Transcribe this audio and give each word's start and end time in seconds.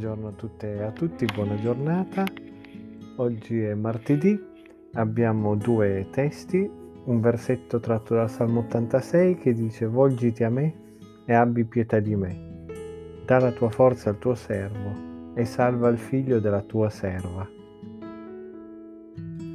Buongiorno 0.00 0.28
a 0.28 0.32
tutte 0.32 0.76
e 0.76 0.82
a 0.82 0.92
tutti, 0.92 1.26
buona 1.26 1.60
giornata. 1.60 2.24
Oggi 3.16 3.60
è 3.60 3.74
martedì, 3.74 4.34
abbiamo 4.94 5.56
due 5.56 6.06
testi, 6.10 6.70
un 7.04 7.20
versetto 7.20 7.80
tratto 7.80 8.14
dal 8.14 8.30
Salmo 8.30 8.60
86 8.60 9.36
che 9.36 9.52
dice 9.52 9.84
Volgiti 9.84 10.42
a 10.42 10.48
me 10.48 10.74
e 11.26 11.34
abbi 11.34 11.66
pietà 11.66 12.00
di 12.00 12.16
me. 12.16 12.64
Da 13.26 13.40
la 13.40 13.52
tua 13.52 13.68
forza 13.68 14.08
al 14.08 14.18
tuo 14.18 14.34
servo 14.34 15.34
e 15.34 15.44
salva 15.44 15.90
il 15.90 15.98
figlio 15.98 16.40
della 16.40 16.62
tua 16.62 16.88
serva. 16.88 17.46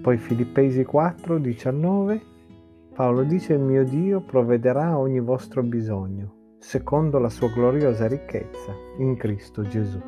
Poi 0.03 0.17
Filippesi 0.17 0.83
4, 0.83 1.39
19, 1.39 2.21
Paolo 2.93 3.23
dice 3.23 3.53
il 3.53 3.61
mio 3.61 3.83
Dio 3.83 4.21
provvederà 4.21 4.95
ogni 4.95 5.19
vostro 5.19 5.63
bisogno, 5.63 6.34
secondo 6.65 7.19
la 7.19 7.29
sua 7.29 7.47
gloriosa 7.49 8.07
ricchezza 8.07 8.73
in 8.97 9.15
Cristo 9.17 9.61
Gesù. 9.61 10.01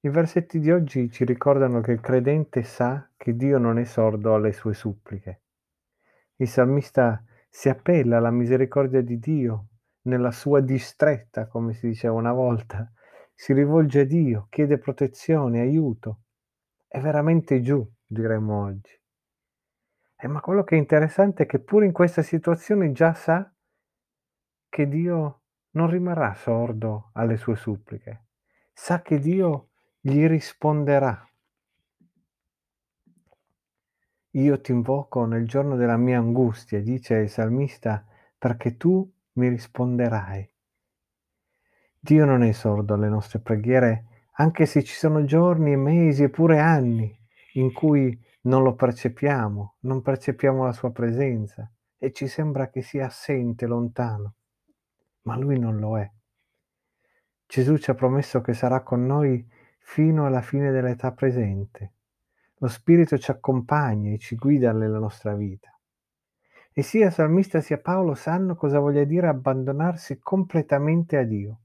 I 0.00 0.08
versetti 0.08 0.58
di 0.58 0.72
oggi 0.72 1.08
ci 1.12 1.24
ricordano 1.24 1.80
che 1.80 1.92
il 1.92 2.00
credente 2.00 2.64
sa 2.64 3.08
che 3.16 3.36
Dio 3.36 3.58
non 3.58 3.78
è 3.78 3.84
sordo 3.84 4.34
alle 4.34 4.50
sue 4.50 4.74
suppliche. 4.74 5.42
Il 6.34 6.48
salmista 6.48 7.22
si 7.48 7.68
appella 7.68 8.16
alla 8.16 8.32
misericordia 8.32 9.00
di 9.00 9.20
Dio 9.20 9.66
nella 10.02 10.32
sua 10.32 10.60
distretta, 10.60 11.46
come 11.46 11.74
si 11.74 11.86
diceva 11.86 12.14
una 12.14 12.32
volta, 12.32 12.92
si 13.32 13.52
rivolge 13.52 14.00
a 14.00 14.04
Dio, 14.04 14.48
chiede 14.50 14.78
protezione, 14.78 15.60
aiuto. 15.60 16.22
È 16.88 16.98
veramente 16.98 17.60
giù, 17.60 17.88
diremmo 18.04 18.64
oggi. 18.64 18.98
Eh, 20.20 20.26
ma 20.26 20.40
quello 20.40 20.64
che 20.64 20.74
è 20.74 20.78
interessante 20.78 21.44
è 21.44 21.46
che 21.46 21.60
pure 21.60 21.86
in 21.86 21.92
questa 21.92 22.22
situazione 22.22 22.90
già 22.90 23.14
sa 23.14 23.48
che 24.68 24.88
Dio 24.88 25.42
non 25.70 25.88
rimarrà 25.88 26.34
sordo 26.34 27.10
alle 27.12 27.36
sue 27.36 27.54
suppliche. 27.54 28.24
Sa 28.72 29.00
che 29.00 29.20
Dio 29.20 29.68
gli 30.00 30.26
risponderà. 30.26 31.24
Io 34.32 34.60
ti 34.60 34.72
invoco 34.72 35.24
nel 35.24 35.46
giorno 35.46 35.76
della 35.76 35.96
mia 35.96 36.18
angustia, 36.18 36.80
dice 36.80 37.14
il 37.14 37.30
salmista, 37.30 38.04
perché 38.36 38.76
tu 38.76 39.08
mi 39.34 39.48
risponderai. 39.48 40.52
Dio 41.96 42.24
non 42.24 42.42
è 42.42 42.50
sordo 42.50 42.94
alle 42.94 43.08
nostre 43.08 43.38
preghiere, 43.38 44.26
anche 44.32 44.66
se 44.66 44.82
ci 44.82 44.94
sono 44.94 45.24
giorni, 45.24 45.76
mesi 45.76 46.24
e 46.24 46.28
pure 46.28 46.58
anni 46.58 47.16
in 47.52 47.72
cui 47.72 48.18
non 48.42 48.62
lo 48.62 48.74
percepiamo, 48.74 49.76
non 49.80 50.02
percepiamo 50.02 50.64
la 50.64 50.72
sua 50.72 50.90
presenza 50.90 51.70
e 51.96 52.12
ci 52.12 52.28
sembra 52.28 52.68
che 52.68 52.82
sia 52.82 53.06
assente, 53.06 53.66
lontano, 53.66 54.34
ma 55.22 55.36
lui 55.36 55.58
non 55.58 55.78
lo 55.78 55.98
è. 55.98 56.10
Gesù 57.46 57.78
ci 57.78 57.90
ha 57.90 57.94
promesso 57.94 58.40
che 58.40 58.52
sarà 58.52 58.82
con 58.82 59.06
noi 59.06 59.46
fino 59.80 60.26
alla 60.26 60.42
fine 60.42 60.70
dell'età 60.70 61.12
presente. 61.12 61.94
Lo 62.58 62.68
Spirito 62.68 63.16
ci 63.16 63.30
accompagna 63.30 64.12
e 64.12 64.18
ci 64.18 64.36
guida 64.36 64.72
nella 64.72 64.98
nostra 64.98 65.34
vita. 65.34 65.72
E 66.72 66.82
sia 66.82 67.10
Salmista 67.10 67.60
sia 67.60 67.78
Paolo 67.78 68.14
sanno 68.14 68.54
cosa 68.54 68.78
voglia 68.78 69.04
dire 69.04 69.28
abbandonarsi 69.28 70.18
completamente 70.18 71.16
a 71.16 71.24
Dio. 71.24 71.60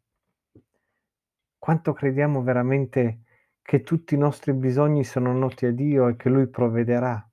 Quanto 1.58 1.94
crediamo 1.94 2.42
veramente 2.42 3.23
che 3.64 3.82
tutti 3.82 4.14
i 4.14 4.18
nostri 4.18 4.54
bisogni 4.54 5.04
sono 5.04 5.34
noti 5.34 5.66
a 5.66 5.72
Dio 5.72 6.10
e 6.10 6.16
che 6.18 6.30
Lui 6.30 6.48
provvederà? 6.48 7.28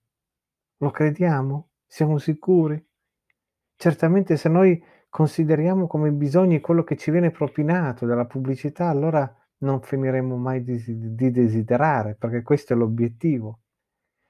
Lo 0.78 0.90
crediamo? 0.90 1.70
Siamo 1.84 2.18
sicuri? 2.18 2.82
Certamente 3.76 4.36
se 4.36 4.48
noi 4.48 4.82
consideriamo 5.08 5.88
come 5.88 6.12
bisogni 6.12 6.60
quello 6.60 6.84
che 6.84 6.96
ci 6.96 7.10
viene 7.10 7.32
propinato 7.32 8.06
dalla 8.06 8.26
pubblicità, 8.26 8.88
allora 8.88 9.30
non 9.58 9.82
finiremo 9.82 10.36
mai 10.36 10.62
di, 10.62 11.14
di 11.14 11.30
desiderare, 11.30 12.14
perché 12.14 12.42
questo 12.42 12.72
è 12.72 12.76
l'obiettivo. 12.76 13.60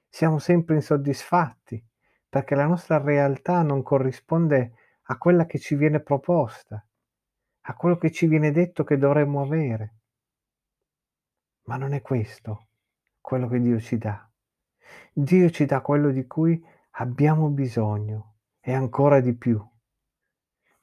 Siamo 0.08 0.38
sempre 0.38 0.76
insoddisfatti, 0.76 1.85
perché 2.29 2.55
la 2.55 2.67
nostra 2.67 2.99
realtà 2.99 3.62
non 3.62 3.82
corrisponde 3.82 4.73
a 5.02 5.19
quella 5.19 5.44
che 5.44 5.58
ci 5.58 5.75
viene 5.75 6.00
proposta, 6.00 6.85
a 7.62 7.75
quello 7.75 7.97
che 7.99 8.11
ci 8.11 8.26
viene 8.26 8.50
detto 8.50 8.85
che 8.85 8.97
dovremmo 8.97 9.43
avere. 9.43 10.00
Ma 11.64 11.76
non 11.76 11.92
è 11.92 12.00
questo 12.02 12.68
quello 13.20 13.48
che 13.48 13.60
Dio 13.60 13.78
ci 13.78 13.96
dà. 13.96 14.28
Dio 15.12 15.50
ci 15.50 15.66
dà 15.66 15.80
quello 15.82 16.10
di 16.10 16.26
cui 16.26 16.60
abbiamo 16.92 17.48
bisogno 17.48 18.38
e 18.60 18.72
ancora 18.72 19.20
di 19.20 19.34
più. 19.34 19.64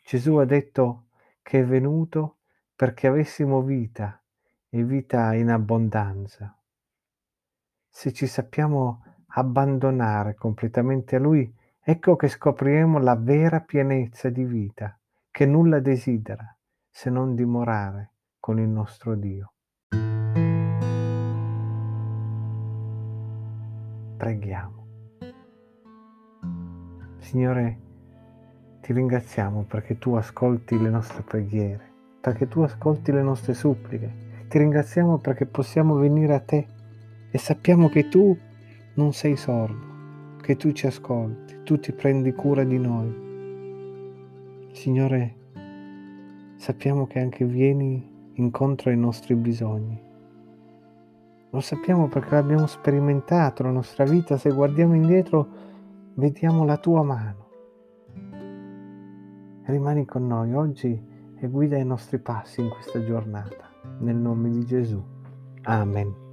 Gesù 0.01 0.35
ha 0.35 0.45
detto 0.45 1.07
che 1.41 1.59
è 1.59 1.65
venuto 1.65 2.37
perché 2.75 3.07
avessimo 3.07 3.61
vita 3.61 4.23
e 4.69 4.83
vita 4.83 5.33
in 5.33 5.49
abbondanza. 5.49 6.57
Se 7.89 8.13
ci 8.13 8.27
sappiamo 8.27 9.03
abbandonare 9.27 10.35
completamente 10.35 11.15
a 11.15 11.19
Lui, 11.19 11.53
ecco 11.81 12.15
che 12.15 12.27
scopriremo 12.27 12.99
la 12.99 13.15
vera 13.15 13.59
pienezza 13.61 14.29
di 14.29 14.43
vita, 14.43 14.97
che 15.29 15.45
nulla 15.45 15.79
desidera 15.79 16.57
se 16.89 17.09
non 17.09 17.35
dimorare 17.35 18.13
con 18.39 18.59
il 18.59 18.69
nostro 18.69 19.15
Dio. 19.15 19.56
Preghiamo. 24.27 24.85
Signore, 27.19 27.77
ti 28.81 28.91
ringraziamo 28.91 29.63
perché 29.63 29.97
tu 29.97 30.15
ascolti 30.15 30.77
le 30.77 30.89
nostre 30.89 31.21
preghiere, 31.21 31.93
perché 32.19 32.49
tu 32.49 32.59
ascolti 32.59 33.13
le 33.13 33.21
nostre 33.21 33.53
suppliche 33.53 34.11
ti 34.49 34.57
ringraziamo 34.57 35.19
perché 35.19 35.45
possiamo 35.45 35.95
venire 35.95 36.33
a 36.33 36.41
te 36.41 36.67
e 37.31 37.37
sappiamo 37.37 37.87
che 37.87 38.09
tu 38.09 38.37
non 38.95 39.13
sei 39.13 39.37
sordo, 39.37 40.35
che 40.41 40.57
tu 40.57 40.73
ci 40.73 40.87
ascolti, 40.87 41.63
tu 41.63 41.79
ti 41.79 41.93
prendi 41.93 42.33
cura 42.33 42.65
di 42.65 42.79
noi. 42.79 43.15
Signore, 44.73 45.35
sappiamo 46.57 47.07
che 47.07 47.19
anche 47.19 47.45
vieni 47.45 48.31
incontro 48.33 48.89
ai 48.89 48.97
nostri 48.97 49.35
bisogni. 49.35 50.06
Lo 51.57 51.63
sappiamo 51.63 52.07
perché 52.07 52.35
l'abbiamo 52.35 52.67
sperimentato 52.67 53.63
la 53.63 53.71
nostra 53.71 54.03
vita, 54.03 54.37
se 54.37 54.51
guardiamo 54.51 54.93
indietro 54.93 55.47
vediamo 56.13 56.63
la 56.65 56.77
tua 56.77 57.01
mano. 57.01 57.47
Rimani 59.63 60.05
con 60.05 60.27
noi 60.27 60.53
oggi 60.53 61.03
e 61.35 61.47
guida 61.47 61.77
i 61.77 61.83
nostri 61.83 62.19
passi 62.19 62.61
in 62.61 62.69
questa 62.69 63.03
giornata 63.03 63.71
nel 64.01 64.17
nome 64.17 64.51
di 64.51 64.65
Gesù. 64.65 65.03
Amen. 65.63 66.26